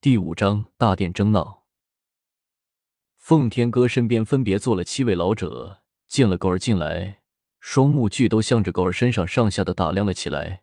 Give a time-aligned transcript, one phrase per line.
[0.00, 1.64] 第五章大殿争闹。
[3.16, 7.22] 奉天哥身边分别坐了七位老者，见了狗儿进来，
[7.58, 10.62] 双目俱都向着狗儿身上上下的打量了起来。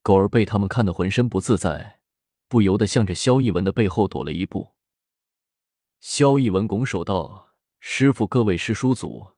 [0.00, 2.00] 狗儿被他们看得浑身不自在，
[2.48, 4.72] 不由得向着萧逸文的背后躲了一步。
[6.00, 9.32] 萧逸文拱手道：“师傅，各位师叔祖，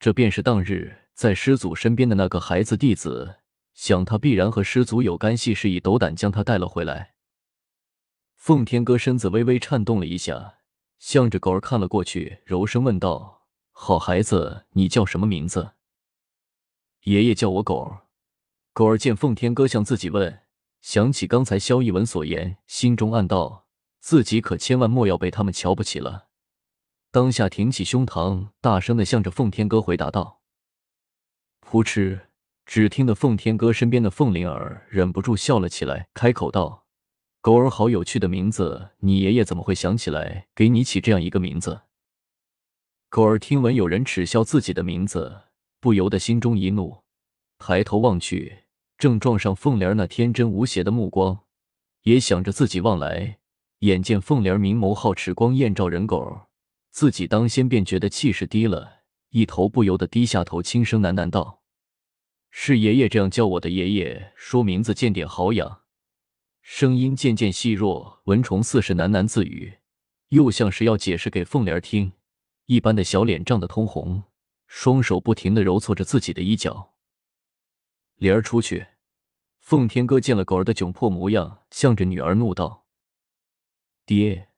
[0.00, 3.40] 这便是当日在师祖身边的那个孩子弟子，
[3.74, 7.16] 想他必然和师祖有干系，是以斗胆将他带了回来。”
[8.48, 10.54] 奉天哥身子微微颤动了一下，
[10.98, 15.72] 向着狗儿看了过去，柔声问道：“好孩子，你叫什么名字？”
[17.04, 18.06] 爷爷叫我狗儿。
[18.72, 20.44] 狗儿见奉天哥向自己问，
[20.80, 23.66] 想起刚才萧逸文所言，心中暗道：
[24.00, 26.28] 自己可千万莫要被他们瞧不起了。
[27.10, 30.40] 当下挺起胸膛，大声的向着奉天哥回答道
[31.60, 32.20] ：“扑哧！”
[32.64, 36.86] 只听得奉天哥身边的凤灵儿忍不住笑了起来，开口道。
[37.48, 41.80] 狗儿好有趣的名字，你爷爷怎么会想起来给你起这样一个名字？
[43.08, 45.44] 狗儿听闻有人耻笑自己的名字，
[45.80, 47.04] 不由得心中一怒，
[47.56, 48.64] 抬头望去，
[48.98, 51.40] 正撞上凤莲那天真无邪的目光，
[52.02, 53.38] 也想着自己望来，
[53.78, 56.48] 眼见凤莲明眸皓齿，光艳照人狗，
[56.90, 58.98] 自己当先便觉得气势低了，
[59.30, 61.62] 一头不由得低下头，轻声喃喃道
[62.52, 63.70] ：“是爷爷这样叫我的。
[63.70, 65.80] 爷爷说名字见点好养。”
[66.70, 69.78] 声音渐渐细弱，蚊虫似是喃喃自语，
[70.28, 72.12] 又像是要解释给凤莲听
[72.66, 74.24] 一般的小脸涨得通红，
[74.66, 76.92] 双手不停的揉搓着自己的衣角。
[78.16, 78.86] 莲儿出去。
[79.58, 82.84] 奉天哥见了狗儿的窘迫模样，向着女儿怒道
[84.04, 84.48] ：“爹，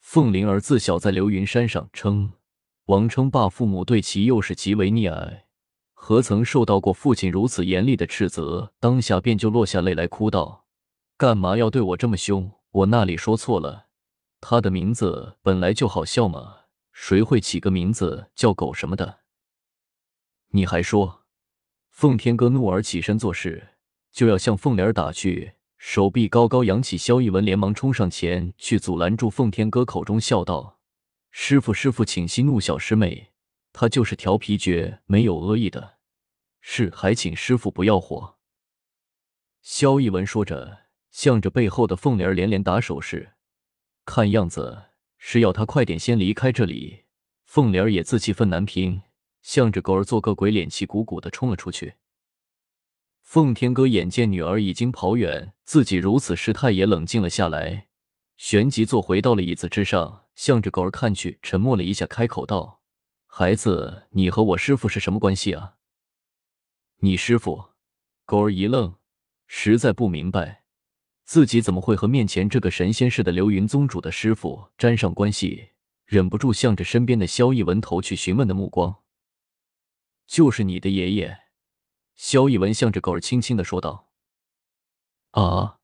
[0.00, 2.34] 凤灵儿自小在流云山上称
[2.84, 5.46] 王称霸，父母对其又是极为溺爱，
[5.94, 8.74] 何曾受到过父亲如此严厉的斥责？
[8.78, 10.60] 当下便就落下泪来，哭道。”
[11.16, 12.50] 干嘛要对我这么凶？
[12.72, 13.86] 我那里说错了？
[14.40, 16.62] 他的名字本来就好笑嘛，
[16.92, 19.20] 谁会起个名字叫狗什么的？
[20.48, 21.24] 你还说？
[21.88, 23.76] 奉天哥怒而起身做事，
[24.10, 26.98] 就要向凤莲打去，手臂高高扬起。
[26.98, 30.80] 萧逸文连忙冲上前去阻拦住奉天哥，口中笑道
[31.30, 33.30] ：“师傅，师傅，请息怒，小师妹，
[33.72, 35.98] 他就是调皮绝，没有恶意的。
[36.60, 38.34] 是，还请师傅不要火。”
[39.62, 40.83] 萧逸文说着。
[41.14, 43.34] 向着背后的凤莲儿连连打手势，
[44.04, 44.86] 看样子
[45.16, 47.04] 是要他快点先离开这里。
[47.44, 49.00] 凤莲儿也自气愤难平，
[49.40, 51.94] 向着狗儿做个鬼脸，气鼓鼓的冲了出去。
[53.22, 57.86] 奉天哥眼见女儿已经跑远，自己如此失态，也冷静了下来，
[58.36, 62.82] 旋即坐回到了椅子之上，向着狗儿看去，沉默了一下，开口道
[63.26, 65.76] ：“孩子，你和我师傅是什么关系啊？”
[66.98, 67.66] 你师傅？
[68.26, 68.96] 狗儿一愣，
[69.46, 70.63] 实在不明白。
[71.24, 75.70] 自己怎么会和面前这个神仙似的流云宗主的师傅沾上关系？
[76.04, 78.94] 忍不住向着身边的萧逸文投去询问的目光。
[80.26, 81.38] 就是你的爷爷，
[82.14, 84.10] 萧逸文向着狗儿轻轻的说道。
[85.30, 85.78] 啊！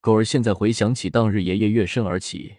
[0.00, 2.58] 狗儿现在回想起当日爷爷跃身而起，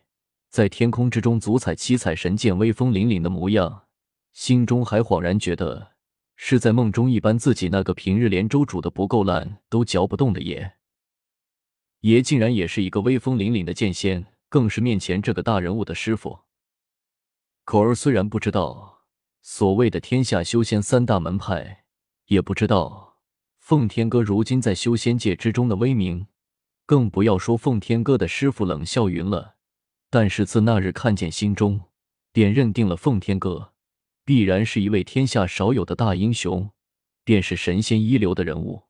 [0.50, 3.86] 在天空之中足踩七彩神剑，威风凛凛的模样，
[4.34, 5.94] 心中还恍然觉得
[6.36, 7.40] 是在梦中一般。
[7.40, 10.76] 自己那个平日连粥煮的不够烂都嚼不动的爷。
[12.04, 16.40] 爷竟然也是一个威风凛凛的剑仙，更是面前这个大人物的师傅。
[17.64, 19.04] 狗儿虽然不知道
[19.42, 21.86] 所谓的天下修仙三大门派，
[22.26, 23.20] 也不知道
[23.58, 26.28] 奉天哥如今在修仙界之中的威名，
[26.86, 29.56] 更不要说奉天哥的师傅冷笑云了。
[30.10, 31.80] 但是自那日看见，心中
[32.34, 33.72] 便认定了奉天哥
[34.26, 36.70] 必然是一位天下少有的大英雄，
[37.24, 38.84] 便是神仙一流的人物。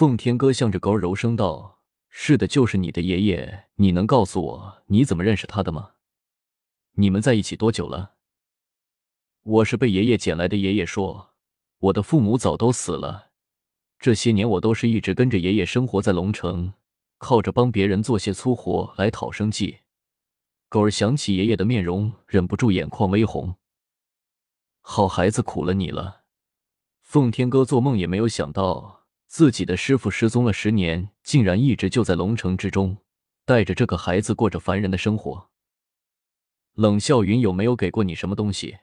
[0.00, 3.66] 奉天哥向着狗儿柔声道：“是的，就是你的爷爷。
[3.74, 5.90] 你能告诉我你怎么认识他的吗？
[6.92, 8.14] 你们在一起多久了？”
[9.44, 10.56] 我是被爷爷捡来的。
[10.56, 11.34] 爷爷说，
[11.80, 13.32] 我的父母早都死了，
[13.98, 16.72] 这些年我都是一直跟着爷爷生活在龙城，
[17.18, 19.80] 靠着帮别人做些粗活来讨生计。
[20.70, 23.54] 狗儿想起爷爷的面容，忍不住眼眶微红。
[24.80, 26.22] 好孩子，苦了你了。
[27.02, 28.99] 奉天哥做梦也没有想到。
[29.30, 32.96] 自己的师傅失踪了十年，竟然一直就在龙城之中，
[33.44, 35.50] 带着这个孩子过着凡人的生活。
[36.74, 38.78] 冷笑云有没有给过你什么东西？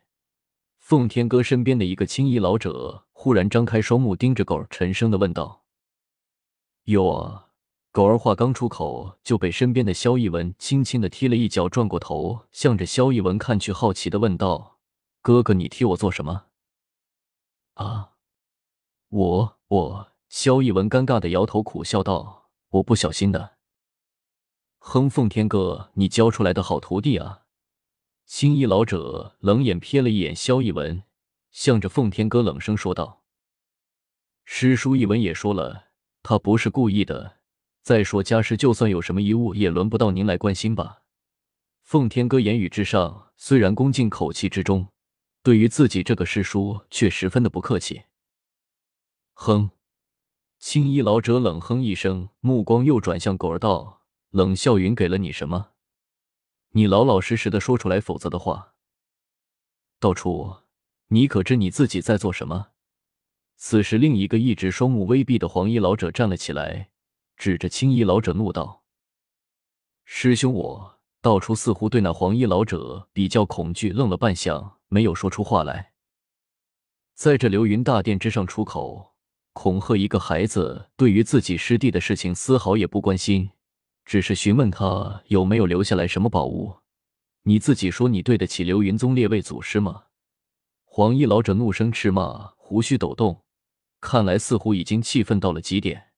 [0.78, 5.66] 奉天哥身边的一个青衣老者忽然张开双目，盯着狗儿，沉声的问道
[6.86, 7.50] ：“有啊。”
[7.92, 14.80] 狗儿话刚出口，就被身边的萧逸文轻轻的踢了一脚，转过头，向着萧逸文看去，好奇的问道
[15.22, 16.46] ：“哥哥，你踢我做什么？”
[17.76, 18.12] 啊，
[19.10, 20.12] 我我。
[20.40, 23.58] 萧逸文尴尬的摇头，苦笑道：“我不小心的。”
[24.78, 27.46] 哼，奉天哥，你教出来的好徒弟啊！
[28.28, 31.02] 青衣老者冷眼瞥了一眼萧逸文，
[31.50, 33.24] 向着奉天哥冷声说道
[34.46, 35.86] ：“师叔一文也说了，
[36.22, 37.40] 他不是故意的。
[37.82, 41.02] 再说家师就算有什么遗物，也轮不到您来关心吧？”
[41.82, 44.90] 奉天哥言语之上虽然恭敬，口气之中
[45.42, 48.04] 对于自己这个师叔却十分的不客气。
[49.34, 49.72] 哼！
[50.70, 55.70] 青衣老者冷哼一声，目光又转向狗儿道：“冷笑云给了你什么？
[56.72, 58.74] 你老老实实的说出来，否则的话，
[59.98, 60.58] 道初，
[61.08, 62.72] 你可知你自己在做什么？”
[63.56, 66.90] 此时，另一个一直双目微闭的黄衣老者站了起来，
[67.38, 68.84] 指着青衣老者怒道
[70.04, 75.94] ：“师兄，我……”道出似乎对那黄衣老者比较恐惧，愣了半晌，没有说出话来。
[77.14, 79.14] 在这流云大殿之上出口
[79.58, 83.50] 恐吓一个孩子，对于自己师弟的事情丝毫也不关心，
[84.06, 86.76] 只是询问他有没有留下来什么宝物。
[87.42, 90.04] 你自己说，你对得起流云宗列位祖师吗？
[90.86, 93.46] 黄衣老者怒声斥骂，胡须抖动，
[94.00, 96.10] 看来似乎已经气愤到了极点。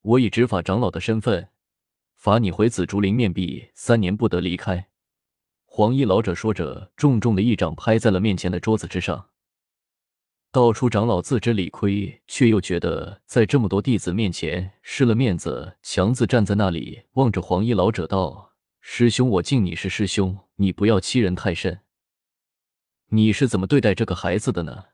[0.00, 1.50] 我以执法长老的身份。
[2.16, 4.88] 罚你回紫竹林面壁三年，不得离开。
[5.66, 9.28] 黄衣老者说着，重重的一掌拍在了面前的桌子之上。
[10.54, 21.80] 道出长老自知理亏，却又觉得在这么多弟子面前失了面子，强自站在那里，望着黄衣老者道：“师兄，我敬你是师兄，你不要欺人太甚。
[23.08, 24.84] 你是怎么对待这个孩子的呢？”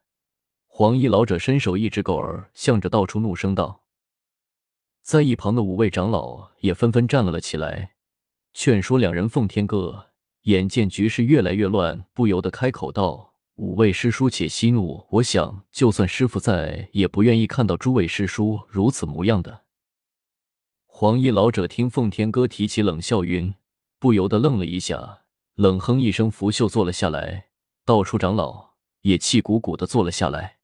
[0.66, 3.84] 黄衣老者伸手一指狗儿，向着道出怒声道。
[5.02, 7.96] 在一旁的五位长老也纷纷站了了起来，
[8.54, 9.28] 劝说两人。
[9.28, 10.06] 奉天歌
[10.44, 13.29] 眼见局势越来越乱，不由得开口道
[13.60, 19.64] ：“五位师叔且息怒，我想就算师傅在，也不愿意看到诸位师叔如此模样的。”
[20.88, 23.54] 黄衣老者听奉天哥提起冷笑云，
[23.98, 25.24] 不由得愣了一下，
[25.56, 27.48] 冷哼一声，拂袖坐了下来。
[27.84, 28.70] 道术长老
[29.02, 30.59] 也气鼓鼓的坐了下来。